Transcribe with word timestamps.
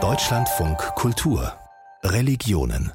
Deutschlandfunk 0.00 0.78
Kultur 0.94 1.58
Religionen 2.04 2.92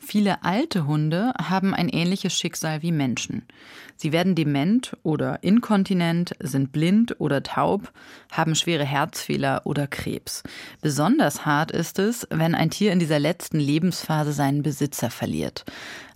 Viele 0.00 0.42
alte 0.42 0.88
Hunde 0.88 1.32
haben 1.40 1.72
ein 1.72 1.88
ähnliches 1.88 2.36
Schicksal 2.36 2.82
wie 2.82 2.90
Menschen. 2.90 3.46
Sie 3.94 4.10
werden 4.10 4.34
dement 4.34 4.96
oder 5.04 5.44
inkontinent, 5.44 6.34
sind 6.40 6.72
blind 6.72 7.20
oder 7.20 7.44
taub, 7.44 7.92
haben 8.32 8.56
schwere 8.56 8.84
Herzfehler 8.84 9.62
oder 9.66 9.86
Krebs. 9.86 10.42
Besonders 10.80 11.46
hart 11.46 11.70
ist 11.70 12.00
es, 12.00 12.26
wenn 12.30 12.56
ein 12.56 12.70
Tier 12.70 12.92
in 12.92 12.98
dieser 12.98 13.20
letzten 13.20 13.60
Lebensphase 13.60 14.32
seinen 14.32 14.64
Besitzer 14.64 15.10
verliert. 15.10 15.64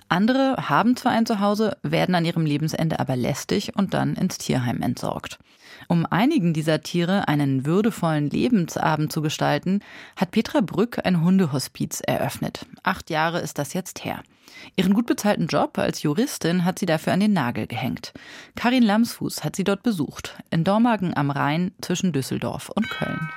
Andere 0.08 0.68
haben 0.68 0.96
zwar 0.96 1.12
ein 1.12 1.26
Zuhause, 1.26 1.76
werden 1.82 2.14
an 2.14 2.24
ihrem 2.24 2.46
Lebensende 2.46 3.00
aber 3.00 3.16
lästig 3.16 3.76
und 3.76 3.94
dann 3.94 4.14
ins 4.14 4.38
Tierheim 4.38 4.82
entsorgt. 4.82 5.38
Um 5.88 6.06
einigen 6.06 6.54
dieser 6.54 6.82
Tiere 6.82 7.28
einen 7.28 7.66
würdevollen 7.66 8.30
Lebensabend 8.30 9.12
zu 9.12 9.22
gestalten, 9.22 9.80
hat 10.16 10.30
Petra 10.30 10.60
Brück 10.60 11.04
ein 11.04 11.22
Hundehospiz 11.22 12.00
eröffnet. 12.00 12.66
Acht 12.82 13.10
Jahre 13.10 13.40
ist 13.40 13.58
das 13.58 13.72
jetzt 13.72 14.04
her. 14.04 14.22
Ihren 14.76 14.94
gut 14.94 15.06
bezahlten 15.06 15.46
Job 15.46 15.78
als 15.78 16.02
Juristin 16.02 16.64
hat 16.64 16.78
sie 16.78 16.86
dafür 16.86 17.12
an 17.12 17.20
den 17.20 17.32
Nagel 17.32 17.66
gehängt. 17.66 18.12
Karin 18.54 18.82
Lamsfuß 18.82 19.44
hat 19.44 19.56
sie 19.56 19.64
dort 19.64 19.82
besucht, 19.82 20.36
in 20.50 20.64
Dormagen 20.64 21.16
am 21.16 21.30
Rhein 21.30 21.72
zwischen 21.80 22.12
Düsseldorf 22.12 22.68
und 22.68 22.88
Köln. 22.88 23.28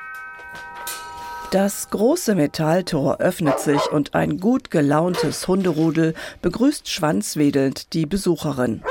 Das 1.51 1.89
große 1.91 2.35
Metalltor 2.35 3.21
öffnet 3.21 3.61
sich 3.61 3.89
und 3.89 4.15
ein 4.15 4.37
gut 4.37 4.69
gelauntes 4.69 5.47
Hunderudel 5.47 6.13
begrüßt 6.41 6.89
schwanzwedelnd 6.89 7.93
die 7.93 8.05
Besucherin. 8.05 8.83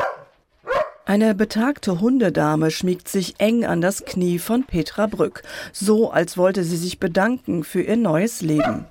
Eine 1.05 1.35
betagte 1.35 2.01
Hundedame 2.01 2.71
schmiegt 2.71 3.09
sich 3.09 3.35
eng 3.39 3.67
an 3.67 3.83
das 3.83 4.07
Knie 4.07 4.39
von 4.39 4.65
Petra 4.65 5.07
Brück, 5.07 5.43
so 5.73 6.11
als 6.11 6.39
wollte 6.39 6.65
sie 6.65 6.79
sich 6.79 6.99
bedanken 6.99 7.63
für 7.63 7.83
ihr 7.83 7.97
neues 7.97 8.41
Leben. 8.41 8.87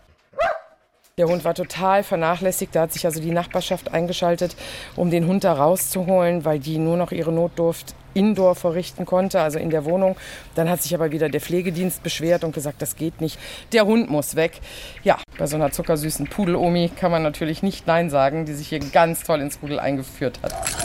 Der 1.17 1.29
Hund 1.29 1.45
war 1.45 1.53
total 1.53 2.03
vernachlässigt. 2.03 2.75
Da 2.75 2.81
hat 2.81 2.91
sich 2.91 3.05
also 3.05 3.21
die 3.21 3.31
Nachbarschaft 3.31 3.93
eingeschaltet, 3.93 4.57
um 4.97 5.09
den 5.09 5.27
Hund 5.27 5.45
da 5.45 5.53
rauszuholen, 5.53 6.43
weil 6.43 6.59
die 6.59 6.77
nur 6.77 6.97
noch 6.97 7.13
ihre 7.13 7.31
Notdurft 7.31 7.95
indoor 8.13 8.53
verrichten 8.53 9.05
konnte, 9.05 9.39
also 9.39 9.57
in 9.57 9.69
der 9.69 9.85
Wohnung. 9.85 10.17
Dann 10.55 10.69
hat 10.69 10.81
sich 10.81 10.93
aber 10.93 11.13
wieder 11.13 11.29
der 11.29 11.39
Pflegedienst 11.39 12.03
beschwert 12.03 12.43
und 12.43 12.53
gesagt, 12.53 12.81
das 12.81 12.97
geht 12.97 13.21
nicht. 13.21 13.39
Der 13.71 13.85
Hund 13.85 14.09
muss 14.09 14.35
weg. 14.35 14.59
Ja, 15.05 15.17
bei 15.37 15.47
so 15.47 15.55
einer 15.55 15.71
zuckersüßen 15.71 16.27
Pudelomi 16.27 16.91
kann 16.93 17.11
man 17.11 17.23
natürlich 17.23 17.63
nicht 17.63 17.87
Nein 17.87 18.09
sagen, 18.09 18.43
die 18.43 18.53
sich 18.53 18.67
hier 18.67 18.79
ganz 18.79 19.23
toll 19.23 19.39
ins 19.39 19.61
Rudel 19.61 19.79
eingeführt 19.79 20.41
hat. 20.43 20.84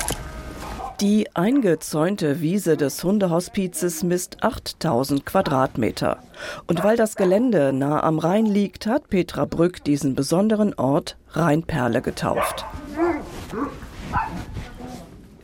Die 1.01 1.35
eingezäunte 1.35 2.43
Wiese 2.43 2.77
des 2.77 3.03
Hundehospizes 3.03 4.03
misst 4.03 4.45
8000 4.45 5.25
Quadratmeter. 5.25 6.19
Und 6.67 6.85
weil 6.85 6.99
das 6.99 7.17
Gelände 7.17 7.73
nah 7.73 8.03
am 8.03 8.19
Rhein 8.19 8.45
liegt, 8.45 8.87
hat 8.87 9.09
Petra 9.09 9.47
Brück 9.47 9.83
diesen 9.83 10.15
besonderen 10.15 10.75
Ort 10.75 11.17
Rheinperle 11.31 12.03
getauft. 12.03 12.67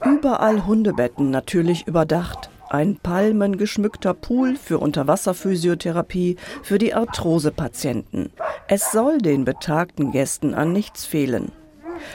Überall 0.05 0.67
Hundebetten 0.67 1.31
natürlich 1.31 1.87
überdacht. 1.87 2.51
Ein 2.69 2.97
palmengeschmückter 2.97 4.13
Pool 4.13 4.57
für 4.57 4.79
Unterwasserphysiotherapie 4.79 6.37
für 6.63 6.77
die 6.77 6.93
Arthrosepatienten. 6.93 8.31
Es 8.69 8.93
soll 8.93 9.19
den 9.19 9.47
betagten 9.47 10.13
Gästen 10.13 10.53
an 10.53 10.75
nichts 10.75 11.07
fehlen. 11.07 11.51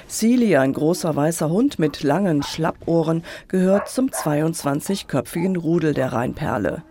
Sealy, 0.07 0.57
ein 0.57 0.73
großer 0.73 1.15
weißer 1.15 1.49
Hund 1.49 1.79
mit 1.79 2.03
langen 2.03 2.43
Schlappohren, 2.43 3.23
gehört 3.47 3.89
zum 3.89 4.09
22-köpfigen 4.09 5.57
Rudel 5.57 5.93
der 5.93 6.13
Rheinperle. 6.13 6.83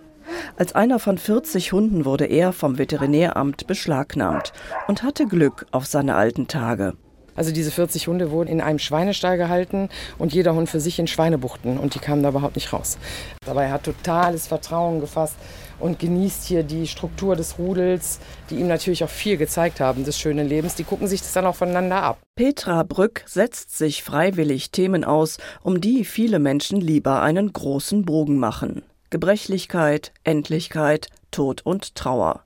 Als 0.56 0.74
einer 0.74 0.98
von 0.98 1.18
40 1.18 1.72
Hunden 1.72 2.04
wurde 2.04 2.26
er 2.26 2.52
vom 2.52 2.78
Veterinäramt 2.78 3.66
beschlagnahmt 3.66 4.52
und 4.86 5.02
hatte 5.02 5.26
Glück 5.26 5.66
auf 5.70 5.86
seine 5.86 6.14
alten 6.14 6.46
Tage. 6.46 6.94
Also 7.40 7.52
diese 7.52 7.70
40 7.70 8.06
Hunde 8.06 8.32
wurden 8.32 8.50
in 8.50 8.60
einem 8.60 8.78
Schweinestall 8.78 9.38
gehalten 9.38 9.88
und 10.18 10.34
jeder 10.34 10.54
Hund 10.54 10.68
für 10.68 10.78
sich 10.78 10.98
in 10.98 11.06
Schweinebuchten 11.06 11.78
und 11.78 11.94
die 11.94 11.98
kamen 11.98 12.22
da 12.22 12.28
überhaupt 12.28 12.54
nicht 12.54 12.70
raus. 12.70 12.98
Er 13.46 13.70
hat 13.70 13.84
totales 13.84 14.46
Vertrauen 14.46 15.00
gefasst 15.00 15.36
und 15.78 15.98
genießt 15.98 16.44
hier 16.44 16.64
die 16.64 16.86
Struktur 16.86 17.36
des 17.36 17.58
Rudels, 17.58 18.20
die 18.50 18.56
ihm 18.56 18.68
natürlich 18.68 19.04
auch 19.04 19.08
viel 19.08 19.38
gezeigt 19.38 19.80
haben 19.80 20.04
des 20.04 20.18
schönen 20.18 20.46
Lebens. 20.46 20.74
Die 20.74 20.84
gucken 20.84 21.08
sich 21.08 21.22
das 21.22 21.32
dann 21.32 21.46
auch 21.46 21.56
voneinander 21.56 22.02
ab. 22.02 22.18
Petra 22.36 22.82
Brück 22.82 23.22
setzt 23.24 23.74
sich 23.74 24.02
freiwillig 24.02 24.70
Themen 24.70 25.02
aus, 25.02 25.38
um 25.62 25.80
die 25.80 26.04
viele 26.04 26.40
Menschen 26.40 26.78
lieber 26.78 27.22
einen 27.22 27.54
großen 27.54 28.04
Bogen 28.04 28.36
machen. 28.36 28.82
Gebrechlichkeit, 29.08 30.12
Endlichkeit, 30.24 31.08
Tod 31.30 31.62
und 31.64 31.94
Trauer. 31.94 32.42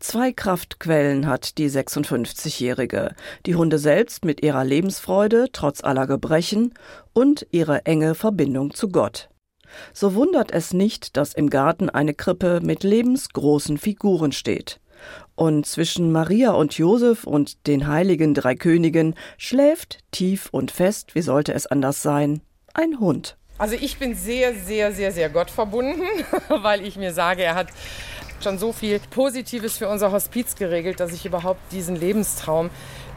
Zwei 0.00 0.32
Kraftquellen 0.32 1.26
hat 1.26 1.58
die 1.58 1.70
56-Jährige. 1.70 3.14
Die 3.46 3.54
Hunde 3.54 3.78
selbst 3.78 4.24
mit 4.24 4.42
ihrer 4.42 4.64
Lebensfreude 4.64 5.46
trotz 5.52 5.82
aller 5.82 6.06
Gebrechen 6.06 6.74
und 7.12 7.46
ihre 7.50 7.86
enge 7.86 8.14
Verbindung 8.14 8.74
zu 8.74 8.88
Gott. 8.88 9.28
So 9.92 10.14
wundert 10.14 10.50
es 10.50 10.72
nicht, 10.72 11.16
dass 11.16 11.32
im 11.32 11.50
Garten 11.50 11.88
eine 11.88 12.14
Krippe 12.14 12.60
mit 12.62 12.82
lebensgroßen 12.82 13.78
Figuren 13.78 14.32
steht. 14.32 14.80
Und 15.34 15.66
zwischen 15.66 16.12
Maria 16.12 16.52
und 16.52 16.76
Josef 16.78 17.24
und 17.24 17.66
den 17.66 17.88
heiligen 17.88 18.34
drei 18.34 18.54
Königen 18.54 19.14
schläft 19.38 19.98
tief 20.10 20.48
und 20.52 20.70
fest, 20.70 21.14
wie 21.14 21.22
sollte 21.22 21.52
es 21.54 21.66
anders 21.66 22.02
sein, 22.02 22.42
ein 22.74 23.00
Hund. 23.00 23.36
Also 23.58 23.74
ich 23.74 23.98
bin 23.98 24.14
sehr, 24.14 24.54
sehr, 24.54 24.92
sehr, 24.92 25.12
sehr 25.12 25.30
Gott 25.30 25.50
verbunden, 25.50 26.02
weil 26.48 26.84
ich 26.84 26.96
mir 26.96 27.12
sage, 27.12 27.42
er 27.42 27.54
hat 27.54 27.68
schon 28.44 28.58
so 28.58 28.72
viel 28.72 29.00
Positives 29.10 29.78
für 29.78 29.88
unser 29.88 30.12
Hospiz 30.12 30.54
geregelt, 30.54 31.00
dass 31.00 31.12
ich 31.12 31.26
überhaupt 31.26 31.60
diesen 31.72 31.96
Lebenstraum, 31.96 32.70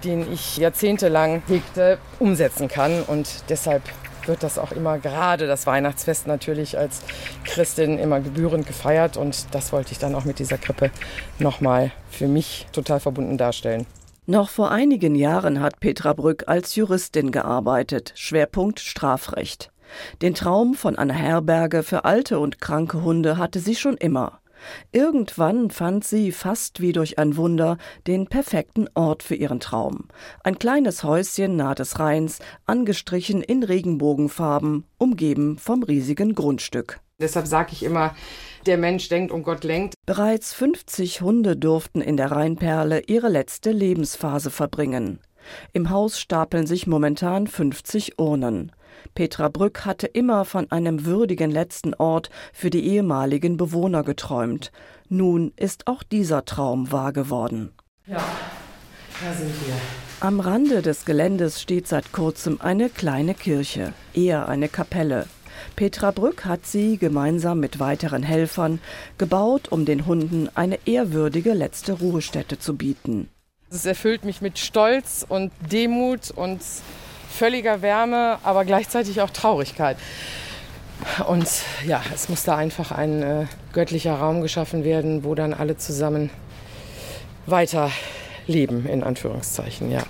den 0.03 0.31
ich 0.31 0.57
jahrzehntelang 0.57 1.41
hegte, 1.47 1.97
umsetzen 2.19 2.67
kann. 2.67 3.01
Und 3.03 3.27
deshalb 3.49 3.83
wird 4.27 4.43
das 4.43 4.57
auch 4.57 4.71
immer 4.71 4.97
gerade 4.97 5.47
das 5.47 5.67
Weihnachtsfest 5.67 6.27
natürlich 6.27 6.77
als 6.77 7.01
Christin 7.43 7.99
immer 7.99 8.19
gebührend 8.19 8.67
gefeiert 8.67 9.17
und 9.17 9.53
das 9.53 9.71
wollte 9.71 9.91
ich 9.91 9.99
dann 9.99 10.15
auch 10.15 10.25
mit 10.25 10.39
dieser 10.39 10.57
Krippe 10.57 10.91
nochmal 11.39 11.91
für 12.09 12.27
mich 12.27 12.67
total 12.71 12.99
verbunden 12.99 13.37
darstellen. 13.37 13.85
Noch 14.25 14.49
vor 14.49 14.71
einigen 14.71 15.13
Jahren 15.13 15.59
hat 15.59 15.79
Petra 15.79 16.13
Brück 16.13 16.45
als 16.47 16.75
Juristin 16.75 17.31
gearbeitet, 17.31 18.13
Schwerpunkt 18.15 18.79
Strafrecht. 18.79 19.71
Den 20.23 20.33
Traum 20.33 20.73
von 20.73 20.97
einer 20.97 21.13
Herberge 21.13 21.83
für 21.83 22.05
alte 22.05 22.39
und 22.39 22.59
kranke 22.59 23.03
Hunde 23.03 23.37
hatte 23.37 23.59
sie 23.59 23.75
schon 23.75 23.97
immer. 23.97 24.39
Irgendwann 24.91 25.69
fand 25.69 26.03
sie 26.03 26.31
fast 26.31 26.81
wie 26.81 26.91
durch 26.91 27.19
ein 27.19 27.37
Wunder 27.37 27.77
den 28.07 28.27
perfekten 28.27 28.87
Ort 28.93 29.23
für 29.23 29.35
ihren 29.35 29.59
Traum. 29.59 30.07
Ein 30.43 30.59
kleines 30.59 31.03
Häuschen 31.03 31.55
nahe 31.55 31.75
des 31.75 31.99
Rheins, 31.99 32.39
angestrichen 32.65 33.41
in 33.41 33.63
Regenbogenfarben, 33.63 34.85
umgeben 34.97 35.57
vom 35.57 35.83
riesigen 35.83 36.35
Grundstück. 36.35 36.99
Deshalb 37.19 37.47
sage 37.47 37.69
ich 37.71 37.83
immer, 37.83 38.13
der 38.65 38.77
Mensch 38.77 39.07
denkt 39.07 39.31
und 39.31 39.43
Gott 39.43 39.63
lenkt. 39.63 39.95
Bereits 40.05 40.53
50 40.53 41.21
Hunde 41.21 41.55
durften 41.55 42.01
in 42.01 42.17
der 42.17 42.31
Rheinperle 42.31 43.03
ihre 43.07 43.29
letzte 43.29 43.71
Lebensphase 43.71 44.51
verbringen. 44.51 45.19
Im 45.73 45.89
Haus 45.89 46.19
stapeln 46.19 46.67
sich 46.67 46.87
momentan 46.87 47.47
50 47.47 48.19
Urnen. 48.19 48.71
Petra 49.13 49.49
Brück 49.49 49.85
hatte 49.85 50.07
immer 50.07 50.45
von 50.45 50.71
einem 50.71 51.05
würdigen 51.05 51.51
letzten 51.51 51.93
Ort 51.93 52.29
für 52.53 52.69
die 52.69 52.85
ehemaligen 52.85 53.57
Bewohner 53.57 54.03
geträumt. 54.03 54.71
Nun 55.09 55.53
ist 55.55 55.87
auch 55.87 56.03
dieser 56.03 56.45
Traum 56.45 56.91
wahr 56.91 57.13
geworden. 57.13 57.71
Ja, 58.07 58.17
da 58.17 59.33
sind 59.33 59.53
wir. 59.65 59.75
Am 60.21 60.39
Rande 60.39 60.81
des 60.81 61.05
Geländes 61.05 61.61
steht 61.61 61.87
seit 61.87 62.11
kurzem 62.11 62.59
eine 62.61 62.89
kleine 62.89 63.33
Kirche, 63.33 63.93
eher 64.13 64.47
eine 64.47 64.69
Kapelle. 64.69 65.27
Petra 65.75 66.11
Brück 66.11 66.45
hat 66.45 66.65
sie 66.65 66.97
gemeinsam 66.97 67.59
mit 67.59 67.79
weiteren 67.79 68.23
Helfern 68.23 68.79
gebaut, 69.17 69.71
um 69.71 69.85
den 69.85 70.05
Hunden 70.05 70.49
eine 70.53 70.79
ehrwürdige 70.85 71.53
letzte 71.53 71.93
Ruhestätte 71.93 72.59
zu 72.59 72.75
bieten. 72.75 73.29
Es 73.69 73.85
erfüllt 73.85 74.23
mich 74.23 74.41
mit 74.41 74.57
Stolz 74.57 75.25
und 75.27 75.51
Demut 75.71 76.31
und 76.31 76.61
völliger 77.35 77.81
Wärme, 77.81 78.39
aber 78.43 78.65
gleichzeitig 78.65 79.21
auch 79.21 79.29
Traurigkeit. 79.29 79.97
Und 81.27 81.47
ja, 81.85 82.01
es 82.13 82.29
muss 82.29 82.43
da 82.43 82.55
einfach 82.55 82.91
ein 82.91 83.21
äh, 83.21 83.45
göttlicher 83.73 84.15
Raum 84.15 84.41
geschaffen 84.41 84.83
werden, 84.83 85.23
wo 85.23 85.35
dann 85.35 85.53
alle 85.53 85.77
zusammen 85.77 86.29
weiter 87.45 87.91
leben, 88.47 88.85
in 88.87 89.03
Anführungszeichen, 89.03 89.91
ja. 89.91 90.03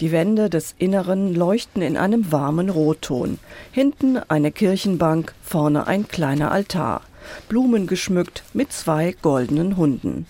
Die 0.00 0.12
Wände 0.12 0.48
des 0.48 0.74
Inneren 0.78 1.34
leuchten 1.34 1.82
in 1.82 1.98
einem 1.98 2.32
warmen 2.32 2.70
Rotton. 2.70 3.38
Hinten 3.70 4.18
eine 4.28 4.50
Kirchenbank, 4.50 5.34
vorne 5.42 5.86
ein 5.86 6.08
kleiner 6.08 6.50
Altar. 6.52 7.02
Blumen 7.48 7.86
geschmückt 7.86 8.42
mit 8.54 8.72
zwei 8.72 9.14
goldenen 9.20 9.76
Hunden. 9.76 10.26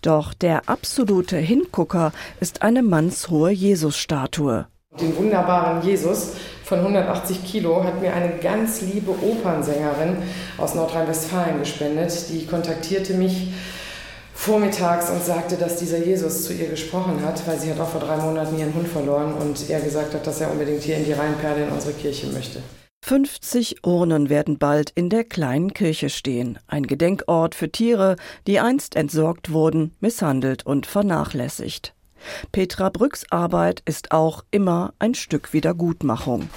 Doch 0.00 0.32
der 0.32 0.68
absolute 0.70 1.36
Hingucker 1.36 2.12
ist 2.40 2.62
eine 2.62 2.82
mannshohe 2.82 3.50
Jesusstatue. 3.50 4.66
Den 4.98 5.16
wunderbaren 5.16 5.82
Jesus 5.82 6.32
von 6.64 6.80
180 6.80 7.44
Kilo 7.44 7.84
hat 7.84 8.00
mir 8.00 8.12
eine 8.12 8.38
ganz 8.38 8.80
liebe 8.80 9.12
Opernsängerin 9.12 10.16
aus 10.58 10.74
Nordrhein-Westfalen 10.74 11.60
gespendet. 11.60 12.28
Die 12.28 12.44
kontaktierte 12.44 13.14
mich 13.14 13.52
vormittags 14.34 15.08
und 15.10 15.22
sagte, 15.22 15.56
dass 15.56 15.76
dieser 15.76 15.98
Jesus 15.98 16.44
zu 16.44 16.52
ihr 16.52 16.68
gesprochen 16.68 17.24
hat, 17.24 17.46
weil 17.46 17.58
sie 17.58 17.70
hat 17.70 17.78
auch 17.78 17.88
vor 17.90 18.00
drei 18.00 18.16
Monaten 18.16 18.58
ihren 18.58 18.74
Hund 18.74 18.88
verloren 18.88 19.34
und 19.34 19.70
er 19.70 19.80
gesagt 19.80 20.12
hat, 20.12 20.26
dass 20.26 20.40
er 20.40 20.50
unbedingt 20.50 20.82
hier 20.82 20.96
in 20.96 21.04
die 21.04 21.12
Rheinperle 21.12 21.64
in 21.64 21.70
unsere 21.70 21.92
Kirche 21.92 22.26
möchte. 22.26 22.60
50 23.04 23.86
Urnen 23.86 24.28
werden 24.28 24.58
bald 24.58 24.90
in 24.90 25.08
der 25.08 25.24
kleinen 25.24 25.72
Kirche 25.72 26.10
stehen, 26.10 26.58
ein 26.66 26.86
Gedenkort 26.86 27.54
für 27.54 27.70
Tiere, 27.70 28.16
die 28.46 28.60
einst 28.60 28.96
entsorgt 28.96 29.52
wurden, 29.52 29.94
misshandelt 30.00 30.66
und 30.66 30.86
vernachlässigt. 30.86 31.94
Petra 32.52 32.88
Brücks 32.88 33.24
Arbeit 33.30 33.82
ist 33.84 34.12
auch 34.12 34.44
immer 34.50 34.92
ein 34.98 35.14
Stück 35.14 35.52
Wiedergutmachung. 35.52 36.50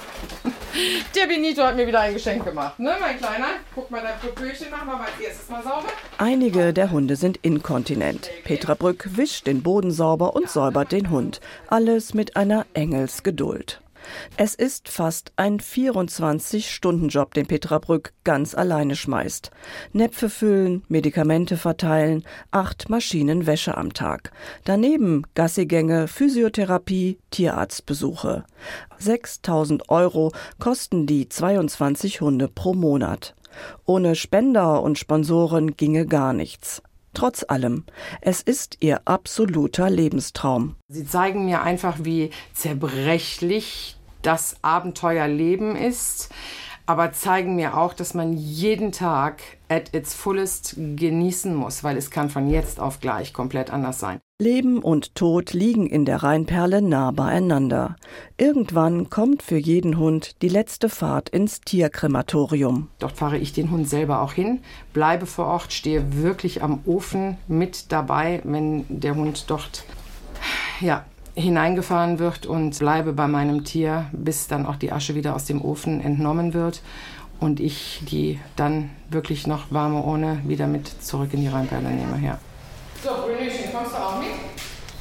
Der 1.15 1.27
Benito 1.27 1.61
hat 1.63 1.75
mir 1.75 1.85
wieder 1.85 2.01
ein 2.01 2.13
Geschenk 2.13 2.43
gemacht, 2.43 2.79
ne, 2.79 2.95
mein 2.99 3.17
Kleiner? 3.17 3.45
Guck 3.75 3.91
mal, 3.91 4.01
dein 4.01 4.19
Popöchen 4.19 4.71
wir 4.71 4.83
mal 4.83 4.99
als 5.01 5.23
erstes 5.23 5.47
mal 5.49 5.61
sauber. 5.61 5.87
Einige 6.17 6.73
der 6.73 6.91
Hunde 6.91 7.15
sind 7.15 7.37
inkontinent. 7.43 8.29
Petra 8.43 8.73
Brück 8.73 9.15
wischt 9.15 9.45
den 9.45 9.61
Boden 9.61 9.91
sauber 9.91 10.35
und 10.35 10.49
säubert 10.49 10.91
den 10.91 11.11
Hund. 11.11 11.41
Alles 11.67 12.13
mit 12.13 12.35
einer 12.35 12.65
Engelsgeduld. 12.73 13.81
Es 14.37 14.55
ist 14.55 14.89
fast 14.89 15.31
ein 15.35 15.59
24-Stunden-Job, 15.59 17.33
den 17.33 17.45
Petra 17.45 17.79
Brück 17.79 18.13
ganz 18.23 18.55
alleine 18.55 18.95
schmeißt. 18.95 19.51
Näpfe 19.91 20.29
füllen, 20.29 20.83
Medikamente 20.87 21.57
verteilen, 21.57 22.23
acht 22.51 22.89
Maschinen 22.89 23.45
Wäsche 23.45 23.77
am 23.77 23.93
Tag. 23.93 24.31
Daneben 24.65 25.23
Gassigänge, 25.35 26.07
Physiotherapie, 26.07 27.19
Tierarztbesuche. 27.31 28.45
6000 28.97 29.89
Euro 29.89 30.31
kosten 30.59 31.05
die 31.05 31.29
22 31.29 32.21
Hunde 32.21 32.47
pro 32.47 32.73
Monat. 32.73 33.35
Ohne 33.85 34.15
Spender 34.15 34.81
und 34.81 34.97
Sponsoren 34.97 35.75
ginge 35.77 36.05
gar 36.05 36.33
nichts. 36.33 36.81
Trotz 37.13 37.45
allem, 37.47 37.85
es 38.21 38.41
ist 38.41 38.77
ihr 38.79 39.01
absoluter 39.05 39.89
Lebenstraum. 39.89 40.75
Sie 40.87 41.05
zeigen 41.05 41.45
mir 41.45 41.61
einfach, 41.61 41.97
wie 42.01 42.31
zerbrechlich 42.53 43.97
das 44.23 44.57
Abenteuerleben 44.61 45.75
ist, 45.75 46.29
aber 46.85 47.11
zeigen 47.13 47.55
mir 47.55 47.77
auch, 47.77 47.93
dass 47.93 48.13
man 48.13 48.33
jeden 48.33 48.91
Tag 48.91 49.41
at 49.69 49.93
its 49.93 50.13
fullest 50.13 50.75
genießen 50.77 51.53
muss, 51.55 51.83
weil 51.83 51.97
es 51.97 52.11
kann 52.11 52.29
von 52.29 52.49
jetzt 52.49 52.79
auf 52.79 52.99
gleich 52.99 53.33
komplett 53.33 53.71
anders 53.71 53.99
sein. 53.99 54.19
Leben 54.39 54.79
und 54.79 55.15
Tod 55.15 55.53
liegen 55.53 55.87
in 55.87 56.03
der 56.05 56.21
Rheinperle 56.21 56.81
nah 56.81 57.11
beieinander. 57.11 57.95
Irgendwann 58.37 59.09
kommt 59.09 59.41
für 59.41 59.57
jeden 59.57 59.97
Hund 59.97 60.41
die 60.41 60.49
letzte 60.49 60.89
Fahrt 60.89 61.29
ins 61.29 61.61
Tierkrematorium. 61.61 62.89
Dort 62.99 63.13
fahre 63.13 63.37
ich 63.37 63.53
den 63.53 63.71
Hund 63.71 63.87
selber 63.87 64.21
auch 64.21 64.33
hin, 64.33 64.59
bleibe 64.91 65.25
vor 65.25 65.45
Ort, 65.45 65.71
stehe 65.71 66.21
wirklich 66.21 66.61
am 66.61 66.81
Ofen 66.85 67.37
mit 67.47 67.91
dabei, 67.91 68.41
wenn 68.43 68.85
der 68.89 69.15
Hund 69.15 69.45
dort 69.47 69.85
ja, 70.81 71.05
hineingefahren 71.35 72.19
wird 72.19 72.45
und 72.45 72.77
bleibe 72.77 73.13
bei 73.13 73.27
meinem 73.27 73.63
Tier, 73.63 74.05
bis 74.11 74.47
dann 74.47 74.65
auch 74.65 74.75
die 74.75 74.91
Asche 74.91 75.15
wieder 75.15 75.35
aus 75.35 75.45
dem 75.45 75.61
Ofen 75.61 76.01
entnommen 76.01 76.53
wird 76.53 76.81
und 77.39 77.59
ich 77.59 78.01
die 78.09 78.39
dann 78.55 78.89
wirklich 79.09 79.47
noch 79.47 79.71
warme 79.71 80.01
Urne 80.01 80.41
wieder 80.45 80.67
mit 80.67 80.87
zurück 80.87 81.33
in 81.33 81.41
die 81.41 81.47
Rheinperle 81.47 81.89
nehme. 81.89 82.19
Ja. 82.23 82.39
So, 83.03 83.09
Brünchen, 83.09 83.71
kommst 83.73 83.93
du 83.93 83.97
auch 83.97 84.19
mit? 84.19 84.29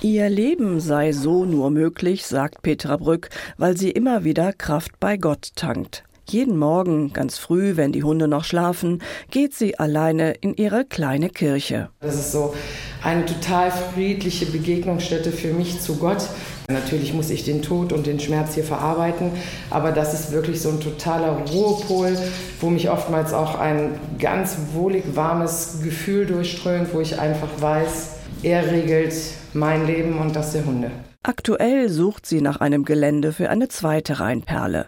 Ihr 0.01 0.29
Leben 0.29 0.81
sei 0.81 1.13
so 1.13 1.45
nur 1.45 1.71
möglich, 1.71 2.27
sagt 2.27 2.63
Petra 2.63 2.97
Brück, 2.97 3.31
weil 3.57 3.77
sie 3.77 3.91
immer 3.91 4.25
wieder 4.25 4.53
Kraft 4.53 4.99
bei 4.99 5.17
Gott 5.17 5.51
tankt. 5.55 6.03
Jeden 6.29 6.57
Morgen, 6.57 7.13
ganz 7.13 7.39
früh, 7.39 7.77
wenn 7.77 7.93
die 7.93 8.05
Hunde 8.05 8.29
noch 8.29 8.45
schlafen, 8.45 9.03
geht 9.31 9.55
sie 9.55 9.79
alleine 9.79 10.33
in 10.41 10.55
ihre 10.55 10.85
kleine 10.85 11.29
Kirche. 11.29 11.91
Das 12.01 12.15
ist 12.15 12.33
so 12.33 12.55
eine 13.03 13.27
total 13.27 13.71
friedliche 13.71 14.47
Begegnungsstätte 14.47 15.33
für 15.33 15.53
mich 15.53 15.81
zu 15.81 15.97
Gott. 15.97 16.29
Natürlich 16.69 17.13
muss 17.13 17.31
ich 17.31 17.45
den 17.45 17.61
Tod 17.61 17.93
und 17.93 18.07
den 18.07 18.21
Schmerz 18.21 18.55
hier 18.55 18.65
verarbeiten, 18.65 19.33
aber 19.69 19.91
das 19.91 20.15
ist 20.15 20.33
wirklich 20.33 20.63
so 20.63 20.71
ein 20.71 20.81
totaler 20.81 21.43
Ruhepol, 21.51 22.17
wo 22.61 22.71
mich 22.71 22.89
oftmals 22.89 23.33
auch 23.35 23.59
ein 23.59 23.99
ganz 24.19 24.57
wohlig 24.73 25.05
warmes 25.15 25.81
Gefühl 25.83 26.27
durchströmt, 26.27 26.95
wo 26.95 27.01
ich 27.01 27.19
einfach 27.19 27.49
weiß, 27.61 28.11
er 28.45 28.71
regelt 28.71 29.15
mein 29.53 29.87
Leben 29.87 30.19
und 30.19 30.35
das 30.35 30.53
der 30.53 30.65
Hunde. 30.65 30.91
Aktuell 31.25 31.89
sucht 31.89 32.27
sie 32.27 32.41
nach 32.41 32.61
einem 32.61 32.85
Gelände 32.85 33.33
für 33.33 33.51
eine 33.51 33.69
zweite 33.69 34.19
Rheinperle. 34.19 34.87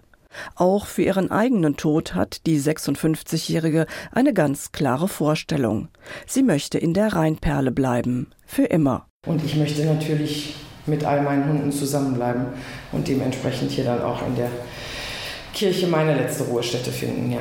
Auch 0.55 0.87
für 0.87 1.03
ihren 1.03 1.31
eigenen 1.31 1.77
Tod 1.77 2.15
hat 2.15 2.47
die 2.47 2.61
56-Jährige 2.61 3.87
eine 4.13 4.35
ganz 4.35 4.73
klare 4.73 5.09
Vorstellung. 5.09 5.89
Sie 6.27 6.43
möchte 6.43 6.79
in 6.79 6.95
der 6.95 7.13
Rheinperle 7.13 7.71
bleiben. 7.71 8.29
Für 8.47 8.65
immer. 8.65 9.07
Und 9.27 9.45
ich 9.45 9.57
möchte 9.57 9.85
natürlich 9.85 10.55
mit 10.87 11.05
all 11.05 11.23
meinen 11.23 11.49
Hunden 11.49 11.73
zusammenbleiben 11.73 12.47
und 12.93 13.09
dementsprechend 13.09 13.71
hier 13.71 13.85
dann 13.85 14.03
auch 14.03 14.27
in 14.27 14.37
der 14.37 14.51
Kirche 15.55 15.87
meine 15.87 16.15
letzte 16.15 16.45
Ruhestätte 16.45 16.91
finden, 16.91 17.33
ja. 17.33 17.41